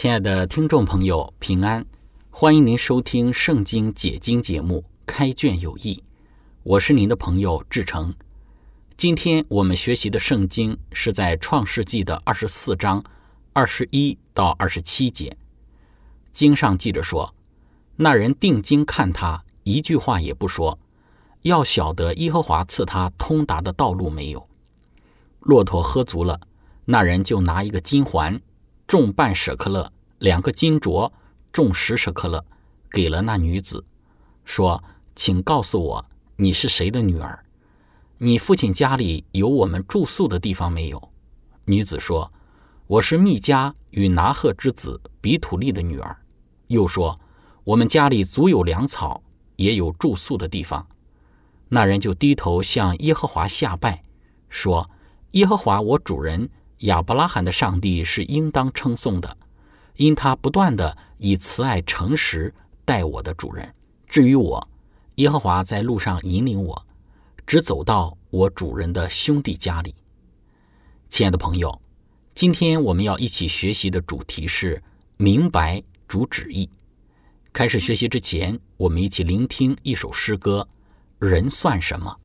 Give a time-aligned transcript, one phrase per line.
[0.00, 1.84] 亲爱的听众朋友，平安！
[2.30, 5.94] 欢迎您收听《圣经解经》节目《开卷有益》，
[6.62, 8.14] 我是您的朋友志成。
[8.96, 13.02] 今天我们学习的圣经是在《创世纪》的二十四章
[13.52, 15.36] 二十一到二十七节。
[16.32, 17.34] 经上记着说
[17.98, 20.78] ：“那人定睛看他，一句话也不说，
[21.42, 24.48] 要晓得耶和华赐他通达的道路没有。”
[25.42, 26.38] 骆驼喝足了，
[26.84, 28.40] 那人就拿一个金环。
[28.88, 31.12] 重半舍克勒，两个金镯，
[31.52, 32.42] 重十舍克勒，
[32.90, 33.84] 给了那女子，
[34.46, 34.82] 说
[35.14, 37.44] ：“请告诉我，你是谁的女儿？
[38.16, 41.10] 你父亲家里有我们住宿的地方没有？”
[41.66, 42.32] 女子说
[42.88, 46.16] ：“我是密加与拿赫之子比土利的女儿。”
[46.68, 47.20] 又说
[47.64, 49.22] ：“我们家里足有粮草，
[49.56, 50.86] 也有住宿的地方。”
[51.68, 54.02] 那人就低头向耶和华下拜，
[54.48, 54.88] 说
[55.32, 56.48] ：“耶和华我主人。”
[56.80, 59.36] 亚伯拉罕的上帝是应当称颂的，
[59.96, 63.74] 因他不断的以慈爱诚实待我的主人。
[64.06, 64.68] 至于我，
[65.16, 66.86] 耶和华在路上引领我，
[67.46, 69.94] 只走到我主人的兄弟家里。
[71.08, 71.80] 亲爱的朋友，
[72.34, 74.82] 今天我们要一起学习的主题是
[75.16, 76.70] 明白主旨意。
[77.52, 80.68] 开始学习之前，我们一起聆听一首诗歌：
[81.18, 82.20] 人算什么？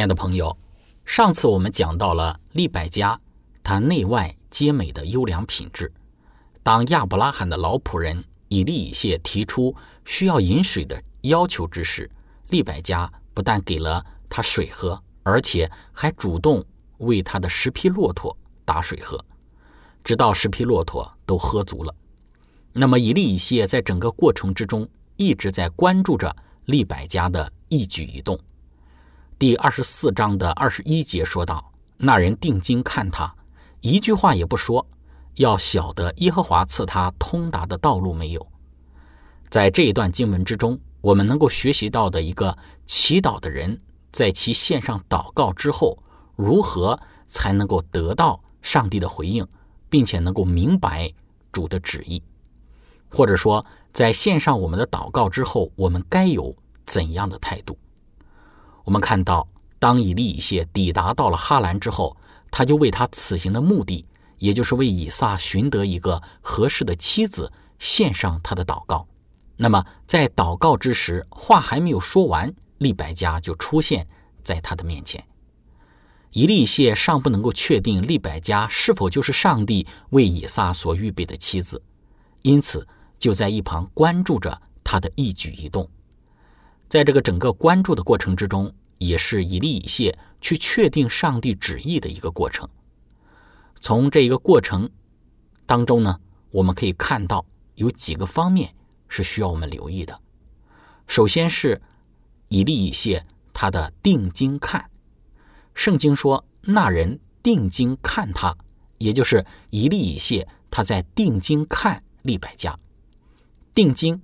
[0.00, 0.56] 亲爱的朋友，
[1.04, 3.20] 上次我们讲到了利百加，
[3.62, 5.92] 他内外皆美的优良品质。
[6.62, 9.76] 当亚伯拉罕的老仆人以利以谢提出
[10.06, 12.10] 需要饮水的要求之时，
[12.48, 16.64] 利百加不但给了他水喝，而且还主动
[17.00, 19.22] 为他的十匹骆驼打水喝，
[20.02, 21.94] 直到十匹骆驼都喝足了。
[22.72, 28.40] 那么以利以谢在整个过程之中一直在关注着利百加的一举一动。
[29.40, 33.34] 第二十四章的二十一节说道：“那人定睛看他，
[33.80, 34.86] 一句话也不说，
[35.36, 38.46] 要晓得耶和华赐他通达的道路没有。”
[39.48, 42.54] 在这一段经文之中，我们能够学习到的一个
[42.84, 43.80] 祈祷的人，
[44.12, 45.96] 在其献上祷告之后，
[46.36, 49.48] 如何才能够得到上帝的回应，
[49.88, 51.10] 并且能够明白
[51.50, 52.22] 主的旨意，
[53.08, 56.54] 或者说，在献上我们的祷告之后，我们该有
[56.84, 57.78] 怎样的态度？
[58.84, 59.46] 我们看到，
[59.78, 62.16] 当以利以谢抵达到了哈兰之后，
[62.50, 64.04] 他就为他此行的目的，
[64.38, 69.06] 也就是为以撒寻得一个合适的妻子，献上他的祷告。
[69.56, 74.08] 那么，在祷告之时，话还没有说完，利百加就出现
[74.42, 75.22] 在他的面前。
[76.32, 81.82] 以利以谢尚不能够确定利百加是否就是上帝为以撒所预备的妻子，
[82.42, 82.86] 因此
[83.18, 85.88] 就在一旁关注着他的一举一动。
[86.90, 92.68] 在这个整个关注的过程之中，也是以利以谢去确定上帝旨意的一个过程。
[93.80, 94.90] 从这一个过程
[95.66, 96.18] 当中呢，
[96.50, 98.74] 我们可以看到有几个方面
[99.06, 100.20] 是需要我们留意的。
[101.06, 101.80] 首先是
[102.48, 104.90] 以利以谢他的定睛看，
[105.74, 108.52] 圣经说那人定睛看他，
[108.98, 112.76] 也就是以利以谢他在定睛看利百家，
[113.72, 114.20] 定睛。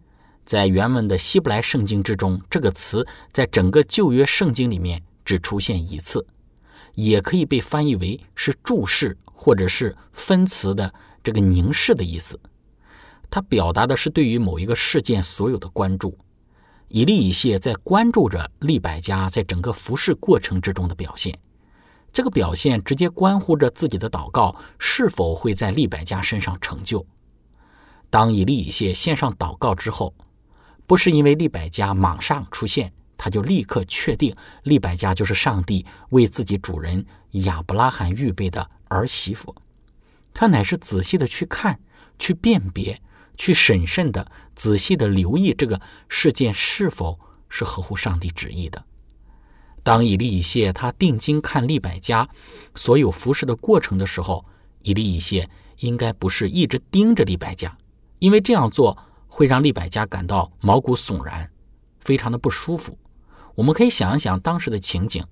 [0.47, 6.25] 在原文的希伯来圣经之中，这个词在整个旧约圣经里面只出现一次，
[6.95, 12.39] 也可以被翻译为是注视或者是分词的这个凝视的意思。
[13.29, 16.17] 它表达的是对于某一个事件所有的关注。
[16.87, 21.37] 以利以谢在关注着利百加在整个服侍过程之中的表现，
[22.13, 27.05] 这个表现直接关乎着自己的祷告是否会在利百加身上成就。
[28.09, 30.15] 当以利以谢献上祷告之后。
[30.87, 39.55] 不是因为利百加马上出现，他就立刻确定利百加就是上帝为自己主人亚伯拉罕预备的儿媳妇。
[40.33, 41.81] 他乃是仔细的去看、
[42.19, 43.01] 去辨别、
[43.37, 48.85] 去审慎的、仔细的留意这个事件是否是合乎上帝旨意的。
[49.83, 52.29] 当以利以谢他定睛看利百加
[52.75, 54.45] 所有服侍的过程的时候，
[54.83, 57.77] 以利以谢应该不是一直盯着利百加，
[58.21, 58.97] 因为这样做。
[59.37, 61.51] 会让利百加感到毛骨悚然，
[62.01, 62.99] 非常的不舒服。
[63.55, 65.23] 我们可以想一想当时的情景。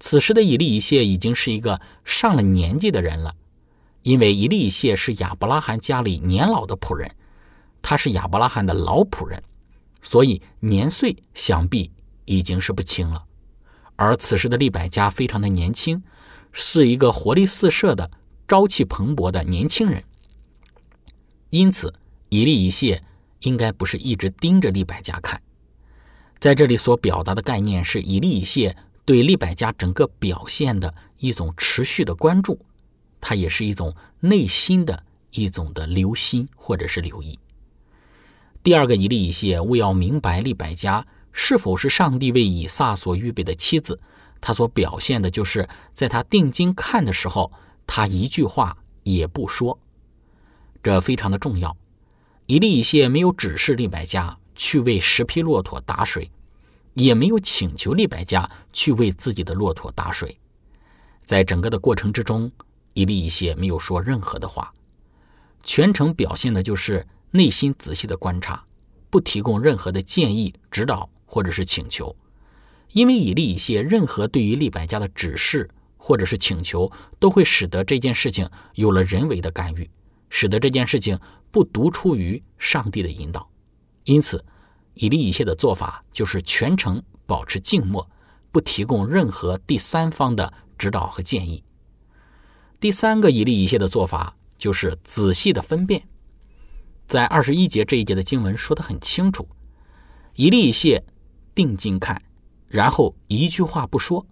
[0.00, 3.34] 此时的以利以谢已经是一个上了年纪的人了，
[4.00, 7.14] 因为以利以谢是亚伯拉罕家里年老的仆人，
[7.82, 9.42] 他是亚伯拉罕的老仆人，
[10.00, 11.92] 所以年岁想必
[12.24, 13.26] 已经是不轻了。
[13.96, 16.02] 而此时的利百加非常的年轻，
[16.50, 18.10] 是一个活力四射的、
[18.48, 20.02] 朝气蓬勃的年轻人，
[21.50, 21.92] 因此
[22.30, 23.04] 以利以谢。
[23.44, 25.40] 应该不是一直盯着利百加看，
[26.38, 32.58] 在这里所表达的概念是以利以谢对利百加整个表现的一种持续的关注，
[33.20, 37.38] 它也是一种内心的一种的留心或者是留意。
[38.62, 44.00] 第二个以利以谢为要明白利百加是否是上帝为以撒所预备的妻子，
[44.40, 47.52] 他所表现的就是在他定睛看的时候，
[47.86, 49.78] 他一句话也不说，
[50.82, 51.76] 这非常的重要。
[52.46, 56.30] 以利以谢没有指示利百加去为十匹骆驼打水，
[56.92, 60.38] 也没有请求利百加去为自己的骆驼打水。
[61.24, 62.52] 在整个的过程之中，
[62.92, 64.70] 以利以谢没有说任何的话，
[65.62, 68.62] 全程表现的就是内心仔细的观察，
[69.08, 72.14] 不提供任何的建议、指导或者是请求。
[72.92, 79.88] 因为以利以谢任何对于利百加的指示或者是请求，都会使得这件事情有了人为的干预，
[80.36, 81.16] 使得这件事情。
[81.54, 83.48] 不独出于上帝的引导，
[84.02, 84.44] 因此，
[84.94, 88.10] 以利以谢的做法就是全程保持静默，
[88.50, 91.62] 不提供任何第三方的指导和建议。
[92.80, 96.08] 第三个以利以谢的做法就是仔细的分辨，
[97.06, 99.46] 在二十一节这一节的经文说得很清楚，
[100.34, 101.04] 以利以谢
[101.54, 102.20] 定睛看，
[102.66, 104.26] 然后一句话不说。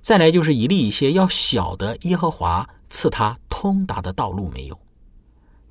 [0.00, 4.76] 再来就是以利以谢要晓得耶和华赐他通达的道路没有，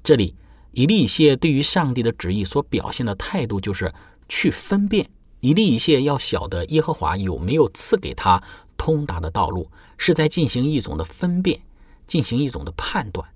[0.04, 0.36] 这里。
[0.74, 3.94] 以利以谢对于上帝的旨意所表现的态度，就是
[4.30, 5.10] 去分辨。
[5.42, 8.42] 以利以谢要晓得耶和华有没有赐给他
[8.78, 11.60] 通达的道路，是在进行一种的分辨，
[12.08, 13.28] 进行一种的判断。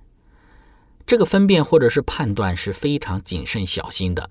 [1.06, 4.30] 这个分辨或者是判断是非常谨慎小心的，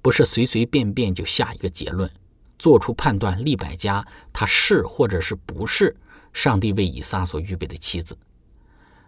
[0.00, 2.08] 不是随随便便就下一个结论，
[2.56, 3.44] 做出判断。
[3.44, 5.96] 利百加他是或者是不是
[6.32, 8.16] 上帝为以撒所预备的妻子？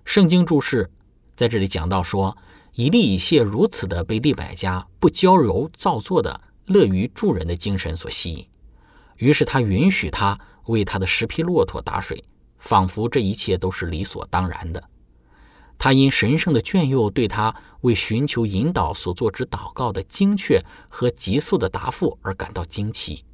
[0.04, 0.90] 圣经注释
[1.36, 2.36] 在这里讲到说，
[2.74, 8.46] 以利以谢如此的被利百家不娇柔造作的乐于助人的精神所吸引，
[9.18, 12.24] 于是他允许他为他的十匹骆驼打水，
[12.58, 14.82] 仿佛这一切都是理所当然的。
[15.76, 23.24] 他因神圣的眷佑，对他为寻求引导所做之祷告的精确和急速的答复而感到惊奇。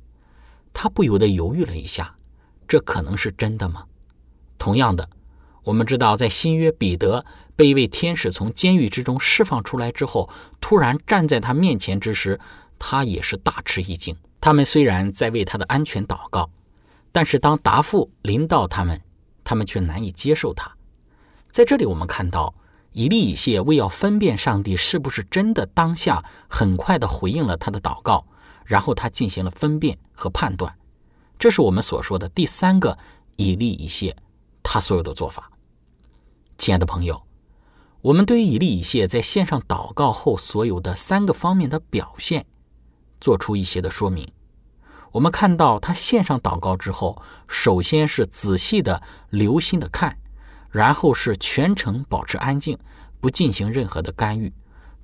[0.73, 2.17] 他不由得犹豫了一下：
[2.67, 3.85] 这可能是真的吗？
[4.59, 5.09] 同样的，
[5.65, 7.25] 我们知道，在新约，彼得
[7.61, 10.31] 被一位天使从监狱之中释放出来之后，
[10.63, 12.41] 突然站在他面前之时，
[12.79, 14.17] 他也是大吃一惊。
[14.41, 16.49] 他们虽然在为他的安全祷告，
[17.13, 18.99] 但是当答复临到他们，
[19.45, 20.75] 他们却难以接受他。
[21.51, 22.55] 在这里，我们看到
[22.93, 28.27] 以利以谢为要分辨上帝是不是真的当下很快的回应了他的祷告，
[28.65, 30.75] 然后他进行了分辨和判断。
[31.39, 32.97] 这是我们所说的第三个
[33.37, 34.17] 以利以谢
[34.63, 35.51] 他所有的做法。
[36.57, 37.23] 亲爱的朋友，
[38.03, 42.47] 我们对于以利以谢在线上祷告后所有的三个方面的表现，
[43.21, 44.27] 做出一些的说明。
[45.13, 50.17] 我们看到他线上祷告之后，首先是仔细的、留心的看。
[50.71, 52.79] 然后是全程保持安静，
[53.21, 54.53] 不进行任何的干预，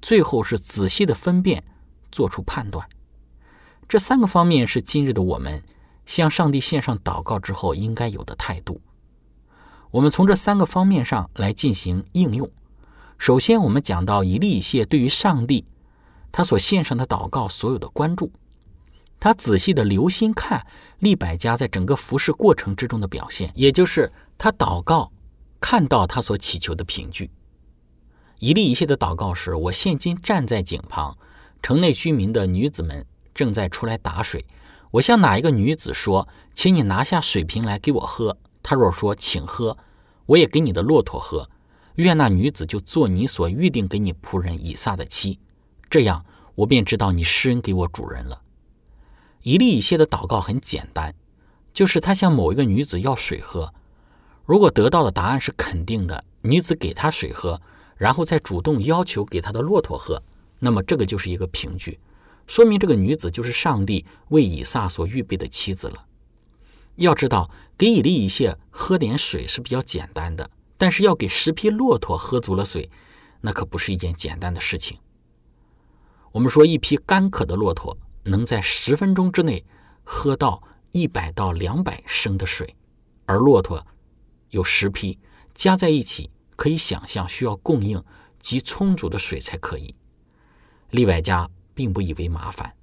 [0.01, 1.65] 最后是仔细的分辨，
[2.13, 2.89] 做出判断。
[3.89, 5.65] 这三个方面是今日的我们
[6.07, 8.81] 向上帝献上祷告之后应该有的态度。
[9.91, 12.49] 我们从这三个方面上来进行应用。
[13.19, 15.65] 首先，我们讲到以利以谢对于上帝
[16.31, 18.31] 他所献上的祷告所有的关注，
[19.19, 20.67] 他仔细的留心看
[20.99, 25.13] 利百加在整个服侍过程之中的表现，也就是他祷告。
[25.59, 27.31] 看到他所祈求的凭据，
[28.39, 31.17] 一粒一谢的祷告时，我现今站在井旁，
[31.63, 33.05] 城内居民的女子们
[33.35, 34.45] 正在出来打水。
[34.93, 39.77] 我向哪一个女子说：“请你拿下水瓶来给我喝。”她若说：“请喝。”
[40.27, 41.49] 我也给你的骆驼喝。
[41.97, 45.39] 愿那女子就做你所预定给你仆人以撒的妻。
[45.91, 46.25] 这样，
[46.55, 48.43] 我便知道你施恩给我主人了。
[49.43, 51.15] 一粒一谢的祷告很简单，
[51.73, 53.73] 就是他向某一个女子要水喝。
[54.45, 57.61] 如果得到的答案是肯定的，女子给他水喝，
[57.97, 60.23] 然后再主动要求给他的骆驼喝，
[60.59, 61.99] 那么这个就是一个凭据，
[62.47, 66.07] 说明这个女子就是上帝为以撒所预备的妻子了。
[66.97, 72.91] 要知道，给以利以谢喝点水是比较简单的，但是要给十匹骆驼喝足了水，
[73.41, 74.99] 那可不是一件简单的事情。
[76.33, 79.65] 我们说，一匹干渴的骆驼能在十分钟之内
[80.05, 82.77] 喝到一百到两百升的水，
[83.25, 83.85] 而骆驼。
[84.51, 85.19] 有十匹
[85.55, 88.03] 加在一起，可以想象需要供应
[88.39, 89.95] 极充足的水才可以。
[90.91, 92.75] 利百加并不以为麻烦，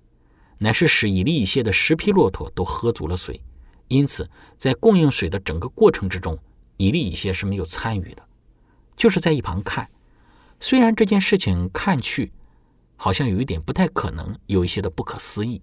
[0.58, 3.42] 乃是使以利以谢的十匹骆驼都喝足了水。
[3.88, 6.38] 因此，在供应水的整个过程之中，
[6.78, 8.24] 以利以谢是没有参与的，
[8.96, 9.90] 就是在一旁看。
[10.60, 12.32] 虽然这件事情看去
[12.96, 15.62] 好像有一点不太可能，有一些的不可思议，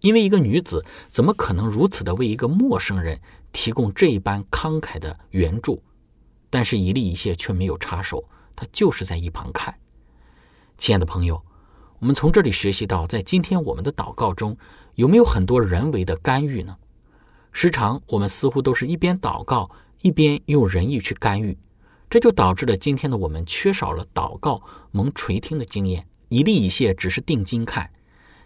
[0.00, 3.20] 因为一个女子怎么可能如此的为一个陌生人？
[3.52, 5.82] 提供这一般慷慨的援助，
[6.50, 9.74] 但是一利一谢却没有插手，他就是在一旁看。
[10.76, 11.42] 亲爱的朋友，
[11.98, 14.58] 我们从这里学习到，在今天我们的祷告中，
[14.96, 16.76] 有没有很多人为的干预呢？
[17.50, 19.70] 时常我们似乎都是一边祷告，
[20.06, 21.58] 一边用仁义去干预，
[22.08, 26.06] 这就导致了今天的我们缺少了祷告蒙垂听的经验。
[26.28, 27.90] 一粒一谢只是定睛看，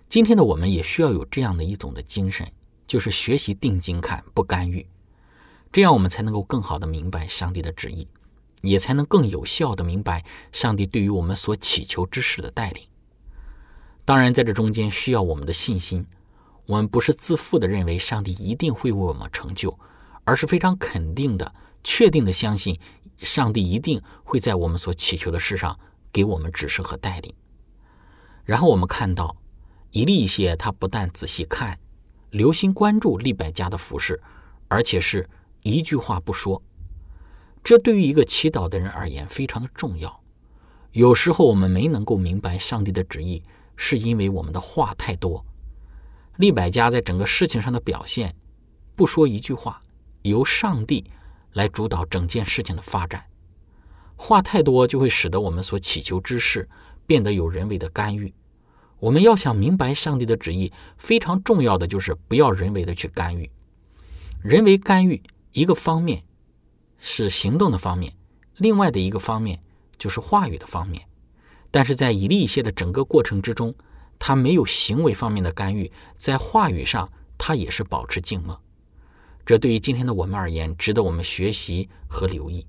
[0.08, 2.50] 今天的我们也需要有这样的一种的精神，
[2.86, 4.86] 就是学习定睛看，不干预。
[5.70, 8.08] 这样我们才能够更好的明白上帝的旨意，
[8.62, 12.82] 也才能更有效的明白上帝对于我们所祈求之事的带领。
[14.06, 16.06] 当然，在这中间需要我们的信心。
[16.64, 19.78] 我们不是自负的认为上帝一定会为我们成就，
[20.30, 22.78] 而是非常肯定的、确定的相信
[23.16, 25.76] 上帝一定会在我们所祈求的事上
[26.12, 27.34] 给我们指示和带领。
[28.44, 29.36] 然后我们看到，
[29.90, 31.76] 以利一些他不但仔细看、
[32.30, 34.22] 留心关注利百加的服饰，
[34.68, 35.28] 而且是。
[35.62, 36.62] 一句话不说，
[37.64, 40.22] 这对于一个祈祷的人而言非常的重要。
[40.92, 43.42] 有时候我们没能够明白上帝的旨意，
[43.74, 45.44] 是因为我们的话太多。
[46.36, 48.36] 利百加在整个事情上的表现，
[48.94, 49.80] 不说一句话，
[50.22, 51.10] 由上帝
[51.52, 53.24] 来主导整件事情的发展。
[54.16, 56.68] 话太多就会使得我们所祈求之事
[57.06, 58.34] 变得有人为的干预。
[58.98, 63.50] 我们要想明白上帝的旨意，非常重要的就是不要人为的去干预。
[64.42, 65.22] 人为干预
[65.52, 66.22] 一个方面
[66.98, 68.12] 是行动的方面，
[68.58, 69.62] 另外的一个方面
[69.96, 71.02] 就是话语的方面。
[71.70, 73.74] 但是在以利谢的整个过程之中，
[74.18, 78.60] 他没有行为方面的干预，在话语上他也是保持静默。
[79.50, 82.64] 这对于今天的我们而言，值得我们学习和留意。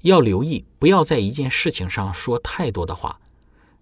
[0.00, 3.20] 要留意，不要在一件事情上说太多的话。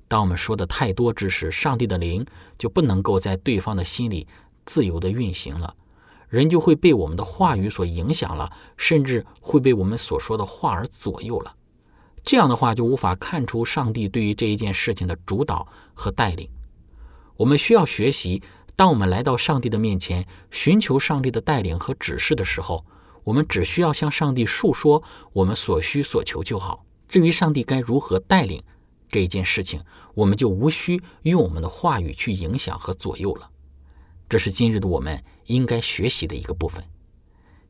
[0.09, 2.27] 当我们说的太多之时，上帝的灵
[2.59, 4.27] 就不能够在对方的心里
[4.65, 5.77] 自由的运行了，
[6.29, 11.55] 人就会被我们的话语所影响了，甚至会被我们所说的话而左右了。
[12.25, 16.51] 这样的话，就无法看出上帝对于这一件事情的主导和带领。
[17.37, 18.43] 我们需要学习，
[18.77, 22.85] 当我们来到上帝的面前，寻求上帝的带领和指示的时候，
[23.23, 26.85] 我们只需要向上帝述说我们所需所求就好。
[27.07, 28.63] 至于上帝该如何带领
[29.09, 29.81] 这一件事情，
[30.15, 33.49] 我们就无需用我们的话语去影响和左右了。
[34.29, 36.83] 这是今日的我们应该学习的一个部分。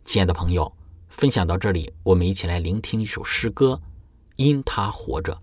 [0.05, 0.73] 亲爱的朋友，
[1.09, 3.81] 分享到这里，我们一起来聆听一首诗歌，
[4.37, 5.35] 《因他活着》。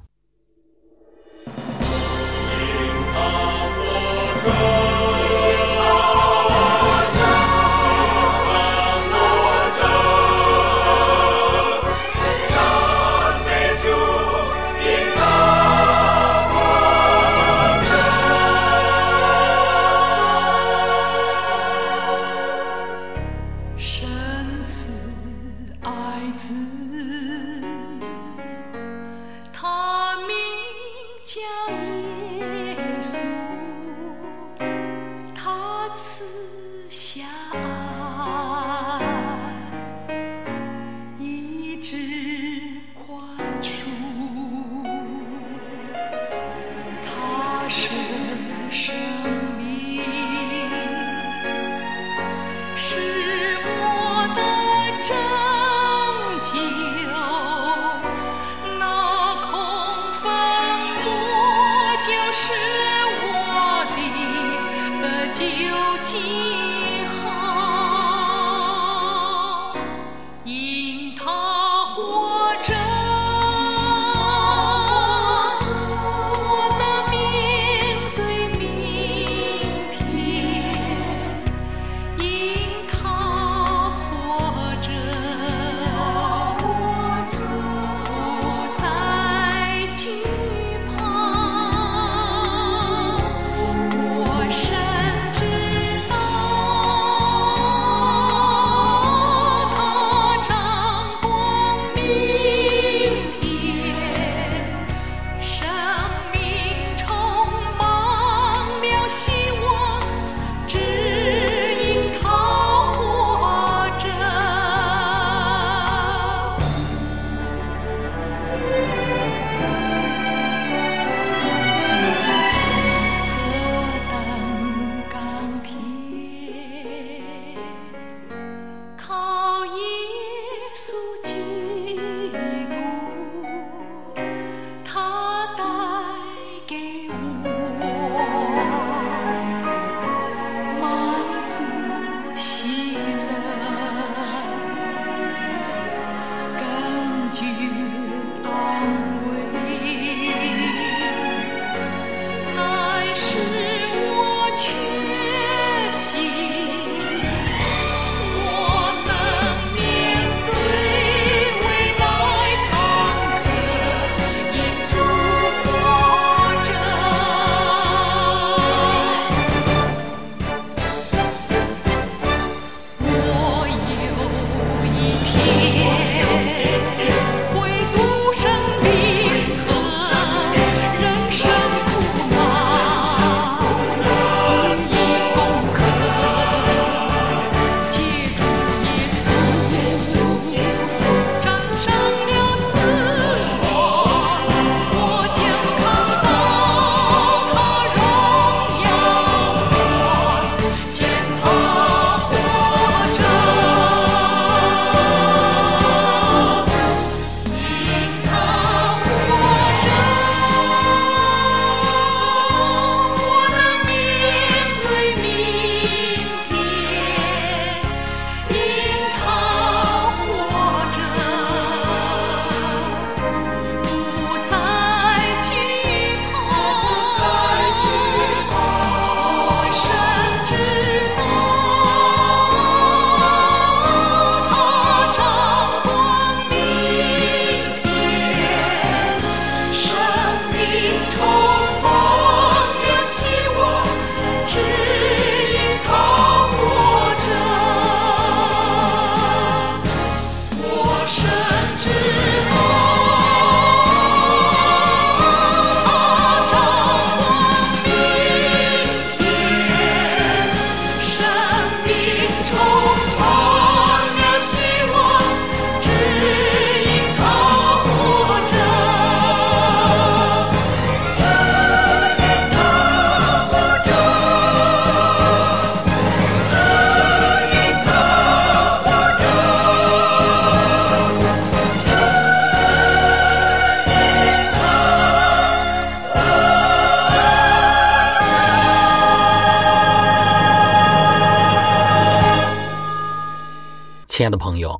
[294.21, 294.79] 亲爱的朋友，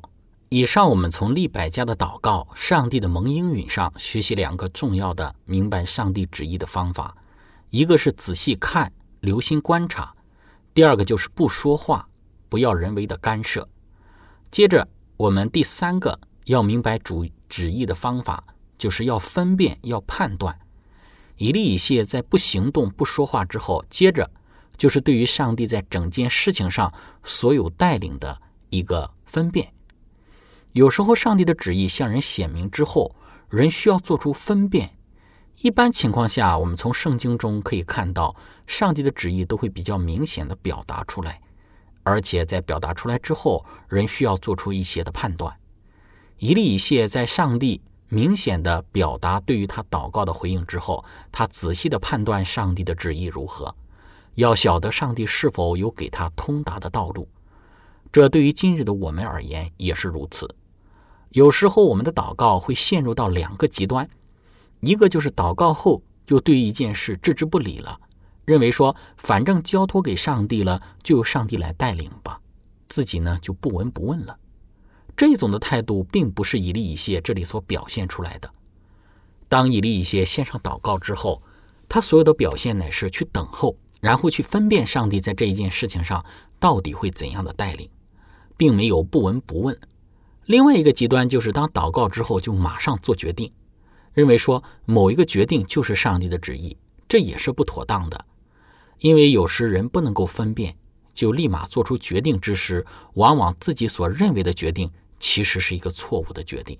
[0.50, 7.16] 以上我们从利百家的祷告、上帝的蒙应允上学习两个重要的明白上帝旨意的方法，
[7.70, 10.14] 一个是仔细看、留心观察，
[10.72, 12.08] 第二个就是不说话，
[12.48, 13.68] 不要人为的干涉。
[14.48, 18.44] 接着，我们第三个要明白主旨意的方法，
[18.78, 20.56] 就是要分辨、要判断。
[21.36, 24.30] 以利以谢在不行动、不说话之后，接着
[24.76, 29.72] 就是对于上帝在整件事情上所有带领的一个分辨。
[30.72, 33.16] 有时候，上帝的旨意向人显明之后，
[33.48, 34.90] 人需要做出分辨。
[35.62, 41.40] 一般情况下，我们从圣经中可以看到，上帝的旨意都会比较明显的表达出来，
[42.02, 45.56] 而且在表达出来之后，人需要做出一些的判断。
[46.38, 53.74] 以利以谢在上帝明显的表达对于他祷告的回应之后，他仔细的判断上帝的旨意如何，
[54.34, 57.28] 要晓得上帝是否有给他通达的道路。
[58.12, 60.54] 这对于今日的我们而言也是如此。
[61.30, 64.06] 有时候我们的祷告会陷入到两个极端，
[64.80, 67.98] 一个就是祷告后就对一件事置之不理了，
[68.44, 72.38] 认为说反正交托给上帝了，就由上帝来带领吧，
[72.86, 74.38] 自己呢就不闻不问了。
[75.16, 78.52] 这种的态度并不是以利以谢这里所表现出来的。
[79.48, 81.42] 当以利以谢献上祷告之后，
[81.88, 86.22] 他所有的表现乃是去等候，然后去分辨上帝在这一件事情上
[86.58, 87.88] 到底会怎样的带领，
[88.56, 89.78] 并没有不闻不问。
[90.46, 93.52] 另外一个极端就是当祷告之后就马上做决定，
[94.12, 96.76] 认为说某一个决定就是上帝的旨意，
[97.08, 98.24] 这也是不妥当的。
[98.98, 100.76] 因为有时人不能够分辨，
[101.14, 102.84] 就立马做出决定之时，
[103.14, 106.78] 往往自己所认为的决定其实是一个错误的决定。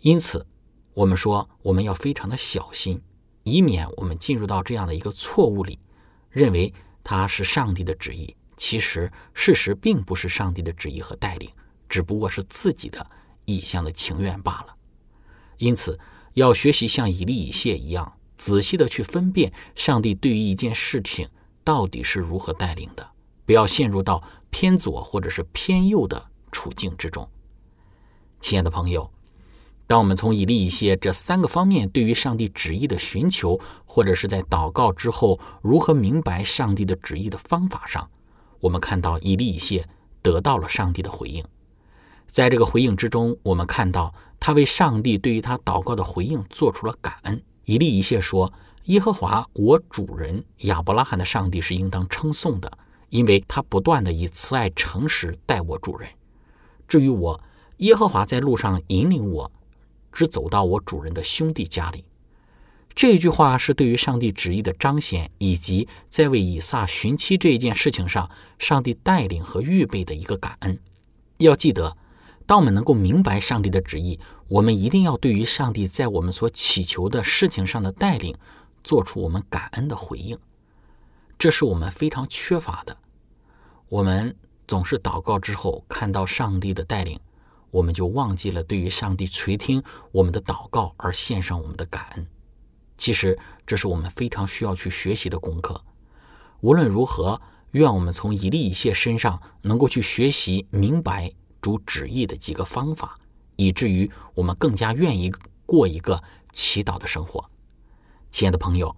[0.00, 0.46] 因此，
[0.94, 3.00] 我们说我们要非常的小心，
[3.44, 5.78] 以免我们进入到这样的一个错误里，
[6.30, 6.72] 认为
[7.04, 11.50] 它是上帝的旨意，其实事实并不是上帝的旨意和带领。
[11.88, 13.04] 只不过是自己的
[13.44, 14.76] 一厢的情愿罢了，
[15.58, 15.98] 因此
[16.34, 21.28] 要学习像以利以谢一样，仔细的去分辨上帝对于一件事情
[21.64, 23.10] 到底是如何带领的，
[23.44, 27.28] 不要陷入到偏左或者是偏右的处境之中。
[28.40, 29.12] 亲爱的朋友，
[29.88, 38.08] 当我们从以利以谢这三个方面对于上帝旨意的寻求，或者是在祷告之后如何明白上帝的旨意的方法上，
[38.62, 39.88] 我们看到以利以谢
[40.22, 41.44] 得到了上帝的回应。
[42.28, 47.42] 在这个回应之中，我们看到他为上帝对于他祷告的回应做出了感恩。
[47.64, 48.52] 以利以谢说
[48.86, 52.70] ：“耶和华我主人亚伯拉罕的上帝是应当称颂的，
[53.08, 56.08] 因为他不断的以慈爱诚实待我主人。
[56.86, 57.40] 至于我，
[57.78, 59.50] 耶和华在路上引领我，
[60.12, 62.04] 只走到我主人的兄弟家里。”
[62.94, 70.78] 这句话是对于上帝旨意的彰显，以及在为以撒寻妻这一件事情上，上帝带领和预备的一个感恩。
[71.38, 71.96] 要记得。
[72.44, 78.36] 当我们能够明白上帝的旨意，我们一定要对于上帝在我们所祈求的事情上的带领，
[78.82, 80.36] 做出我们感恩的回应。
[81.38, 82.98] 这是我们非常缺乏的。
[83.88, 87.18] 我们总是祷告之后看到上帝的带领，
[87.70, 92.26] 我们就忘记了对于上帝垂听我们的祷告而献上我们的感恩。
[93.02, 93.36] 其实
[93.66, 95.82] 这是我们非常需要去学习的功课。
[96.60, 101.32] 无论如何，愿我们从一粒一谢身上能够去学习明白。
[101.60, 103.16] 主旨意的几个方法，
[103.56, 105.32] 以至于我们更加愿意
[105.66, 107.44] 过一个祈祷的生活。
[108.30, 108.94] 亲爱的朋友，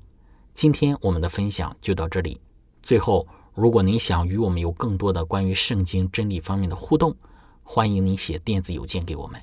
[0.55, 2.39] 今天我们的分享就到这里。
[2.83, 7.17] 最后，如果您想与我们有更多的关于圣经真理方面的互动，
[7.63, 9.41] 欢迎您写电子邮件给我们。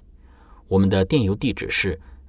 [0.67, 1.99] 我们的电邮地址是